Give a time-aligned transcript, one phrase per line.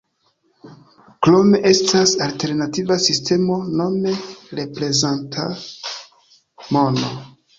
[1.25, 4.15] Krome estas alternativa sistemo nome
[4.61, 5.45] reprezenta
[6.79, 7.13] mono.